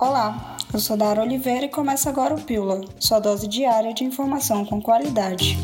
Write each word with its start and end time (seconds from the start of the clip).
Olá, 0.00 0.56
eu 0.72 0.80
sou 0.80 0.96
Dara 0.96 1.20
Oliveira 1.20 1.66
e 1.66 1.68
começa 1.68 2.08
agora 2.08 2.34
o 2.34 2.40
Pílula, 2.40 2.80
sua 2.98 3.20
dose 3.20 3.46
diária 3.46 3.92
de 3.92 4.02
informação 4.02 4.64
com 4.64 4.80
qualidade. 4.80 5.58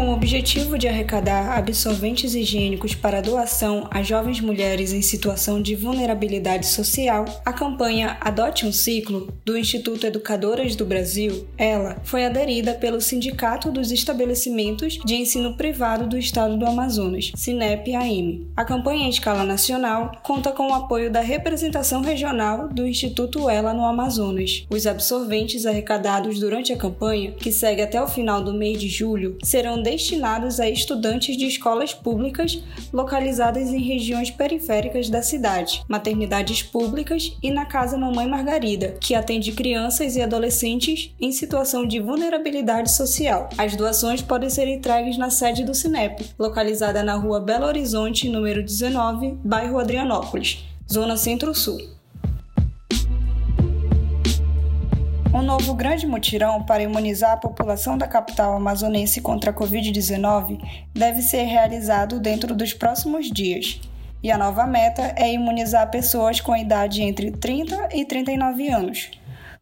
Com 0.00 0.08
o 0.08 0.14
objetivo 0.14 0.78
de 0.78 0.88
arrecadar 0.88 1.58
absorventes 1.58 2.34
higiênicos 2.34 2.94
para 2.94 3.20
doação 3.20 3.86
a 3.90 4.02
jovens 4.02 4.40
mulheres 4.40 4.94
em 4.94 5.02
situação 5.02 5.60
de 5.60 5.74
vulnerabilidade 5.74 6.66
social, 6.68 7.26
a 7.44 7.52
campanha 7.52 8.16
Adote 8.18 8.64
um 8.64 8.72
Ciclo, 8.72 9.28
do 9.44 9.58
Instituto 9.58 10.06
Educadoras 10.06 10.74
do 10.74 10.86
Brasil, 10.86 11.46
ela, 11.58 11.98
foi 12.02 12.24
aderida 12.24 12.72
pelo 12.72 12.98
Sindicato 12.98 13.70
dos 13.70 13.92
Estabelecimentos 13.92 14.98
de 15.04 15.16
Ensino 15.16 15.54
Privado 15.54 16.06
do 16.06 16.16
Estado 16.16 16.56
do 16.56 16.64
Amazonas, 16.64 17.30
SINEP-AM. 17.36 18.46
A 18.56 18.64
campanha 18.64 19.04
em 19.04 19.10
escala 19.10 19.44
nacional 19.44 20.12
conta 20.22 20.50
com 20.50 20.70
o 20.70 20.74
apoio 20.74 21.10
da 21.10 21.20
representação 21.20 22.00
regional 22.00 22.68
do 22.68 22.86
Instituto 22.86 23.50
Ela 23.50 23.74
no 23.74 23.84
Amazonas. 23.84 24.64
Os 24.70 24.86
absorventes 24.86 25.66
arrecadados 25.66 26.40
durante 26.40 26.72
a 26.72 26.76
campanha, 26.78 27.32
que 27.32 27.52
segue 27.52 27.82
até 27.82 28.02
o 28.02 28.08
final 28.08 28.42
do 28.42 28.54
mês 28.54 28.80
de 28.80 28.88
julho, 28.88 29.36
serão 29.44 29.89
destinados 29.90 30.60
a 30.60 30.68
estudantes 30.68 31.36
de 31.36 31.46
escolas 31.46 31.92
públicas 31.92 32.62
localizadas 32.92 33.70
em 33.70 33.82
regiões 33.82 34.30
periféricas 34.30 35.10
da 35.10 35.20
cidade, 35.20 35.82
maternidades 35.88 36.62
públicas 36.62 37.36
e 37.42 37.50
na 37.50 37.66
Casa 37.66 37.98
Mamãe 37.98 38.28
Margarida, 38.28 38.96
que 39.00 39.14
atende 39.14 39.52
crianças 39.52 40.14
e 40.14 40.22
adolescentes 40.22 41.14
em 41.20 41.32
situação 41.32 41.84
de 41.86 41.98
vulnerabilidade 41.98 42.92
social. 42.92 43.48
As 43.58 43.74
doações 43.74 44.22
podem 44.22 44.48
ser 44.48 44.68
entregues 44.68 45.18
na 45.18 45.30
sede 45.30 45.64
do 45.64 45.74
Cinep, 45.74 46.24
localizada 46.38 47.02
na 47.02 47.14
rua 47.14 47.40
Belo 47.40 47.66
Horizonte, 47.66 48.28
número 48.28 48.62
19, 48.62 49.38
bairro 49.44 49.78
Adrianópolis, 49.78 50.64
Zona 50.90 51.16
Centro-Sul. 51.16 51.99
Um 55.40 55.42
novo 55.42 55.72
grande 55.72 56.06
mutirão 56.06 56.62
para 56.62 56.82
imunizar 56.82 57.32
a 57.32 57.36
população 57.38 57.96
da 57.96 58.06
capital 58.06 58.54
amazonense 58.54 59.22
contra 59.22 59.50
a 59.50 59.54
Covid-19 59.54 60.60
deve 60.92 61.22
ser 61.22 61.44
realizado 61.44 62.20
dentro 62.20 62.54
dos 62.54 62.74
próximos 62.74 63.30
dias. 63.30 63.80
E 64.22 64.30
a 64.30 64.36
nova 64.36 64.66
meta 64.66 65.14
é 65.16 65.32
imunizar 65.32 65.90
pessoas 65.90 66.42
com 66.42 66.54
idade 66.54 67.00
entre 67.00 67.30
30 67.30 67.88
e 67.94 68.04
39 68.04 68.68
anos. 68.68 69.10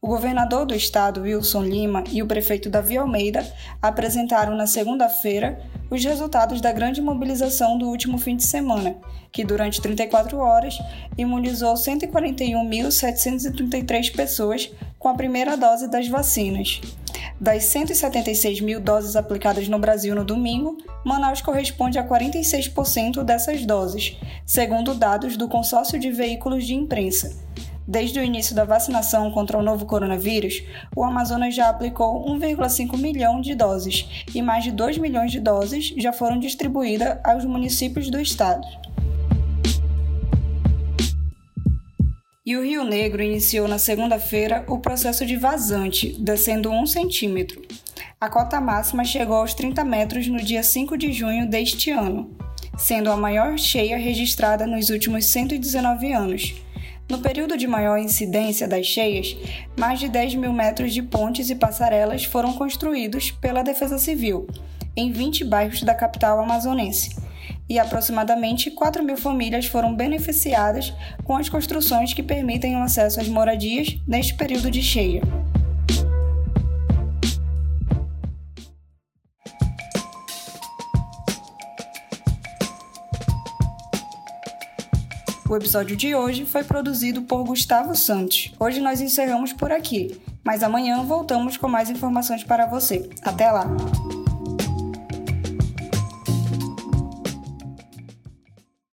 O 0.00 0.08
governador 0.08 0.64
do 0.64 0.74
estado, 0.74 1.20
Wilson 1.22 1.64
Lima, 1.64 2.04
e 2.10 2.22
o 2.22 2.26
prefeito 2.26 2.70
Davi 2.70 2.96
Almeida 2.96 3.46
apresentaram 3.82 4.56
na 4.56 4.66
segunda-feira 4.66 5.58
os 5.90 6.02
resultados 6.04 6.60
da 6.60 6.72
grande 6.72 7.02
mobilização 7.02 7.76
do 7.76 7.86
último 7.86 8.16
fim 8.16 8.36
de 8.36 8.44
semana, 8.44 8.96
que 9.30 9.44
durante 9.44 9.78
34 9.80 10.38
horas 10.38 10.78
imunizou 11.18 11.74
141.733 11.74 14.14
pessoas 14.14 14.70
com 14.98 15.08
a 15.08 15.14
primeira 15.14 15.56
dose 15.56 15.88
das 15.88 16.08
vacinas. 16.08 16.80
Das 17.40 17.64
176 17.64 18.60
mil 18.60 18.80
doses 18.80 19.14
aplicadas 19.14 19.68
no 19.68 19.78
Brasil 19.78 20.14
no 20.14 20.24
domingo, 20.24 20.78
Manaus 21.04 21.42
corresponde 21.42 21.98
a 21.98 22.06
46% 22.06 23.22
dessas 23.22 23.66
doses, 23.66 24.16
segundo 24.44 24.94
dados 24.94 25.36
do 25.36 25.48
Consórcio 25.48 25.98
de 25.98 26.10
Veículos 26.10 26.66
de 26.66 26.74
Imprensa. 26.74 27.36
Desde 27.88 28.18
o 28.18 28.22
início 28.22 28.54
da 28.54 28.64
vacinação 28.64 29.30
contra 29.30 29.58
o 29.58 29.62
novo 29.62 29.86
coronavírus, 29.86 30.62
o 30.96 31.04
Amazonas 31.04 31.54
já 31.54 31.68
aplicou 31.68 32.26
1,5 32.26 32.98
milhão 32.98 33.40
de 33.40 33.54
doses 33.54 34.26
e 34.34 34.42
mais 34.42 34.64
de 34.64 34.72
2 34.72 34.98
milhões 34.98 35.30
de 35.30 35.38
doses 35.38 35.94
já 35.96 36.12
foram 36.12 36.38
distribuídas 36.38 37.18
aos 37.22 37.44
municípios 37.44 38.10
do 38.10 38.18
estado. 38.18 38.66
E 42.46 42.56
o 42.56 42.62
Rio 42.62 42.84
Negro 42.84 43.20
iniciou 43.20 43.66
na 43.66 43.76
segunda-feira 43.76 44.64
o 44.68 44.78
processo 44.78 45.26
de 45.26 45.36
vazante, 45.36 46.14
descendo 46.16 46.70
1 46.70 46.86
centímetro. 46.86 47.60
A 48.20 48.28
cota 48.28 48.60
máxima 48.60 49.04
chegou 49.04 49.38
aos 49.38 49.52
30 49.52 49.84
metros 49.84 50.28
no 50.28 50.38
dia 50.38 50.62
5 50.62 50.96
de 50.96 51.12
junho 51.12 51.48
deste 51.48 51.90
ano, 51.90 52.30
sendo 52.78 53.10
a 53.10 53.16
maior 53.16 53.58
cheia 53.58 53.98
registrada 53.98 54.64
nos 54.64 54.90
últimos 54.90 55.24
119 55.24 56.12
anos. 56.12 56.54
No 57.10 57.18
período 57.18 57.56
de 57.56 57.66
maior 57.66 57.98
incidência 57.98 58.68
das 58.68 58.86
cheias, 58.86 59.36
mais 59.76 59.98
de 59.98 60.08
10 60.08 60.36
mil 60.36 60.52
metros 60.52 60.94
de 60.94 61.02
pontes 61.02 61.50
e 61.50 61.56
passarelas 61.56 62.22
foram 62.22 62.52
construídos 62.52 63.32
pela 63.32 63.64
Defesa 63.64 63.98
Civil, 63.98 64.46
em 64.96 65.10
20 65.10 65.44
bairros 65.44 65.82
da 65.82 65.96
capital 65.96 66.38
amazonense, 66.38 67.16
e 67.68 67.78
aproximadamente 67.78 68.70
4 68.70 69.02
mil 69.02 69.16
famílias 69.16 69.66
foram 69.66 69.94
beneficiadas 69.94 70.92
com 71.24 71.36
as 71.36 71.48
construções 71.48 72.14
que 72.14 72.22
permitem 72.22 72.76
o 72.76 72.82
acesso 72.82 73.20
às 73.20 73.28
moradias 73.28 73.98
neste 74.06 74.34
período 74.34 74.70
de 74.70 74.82
cheia. 74.82 75.22
O 85.48 85.54
episódio 85.54 85.96
de 85.96 86.12
hoje 86.12 86.44
foi 86.44 86.64
produzido 86.64 87.22
por 87.22 87.44
Gustavo 87.44 87.94
Santos. 87.94 88.52
Hoje 88.58 88.80
nós 88.80 89.00
encerramos 89.00 89.52
por 89.52 89.70
aqui, 89.70 90.20
mas 90.44 90.62
amanhã 90.62 91.02
voltamos 91.04 91.56
com 91.56 91.68
mais 91.68 91.88
informações 91.88 92.42
para 92.42 92.66
você. 92.66 93.08
Até 93.22 93.50
lá! 93.50 93.64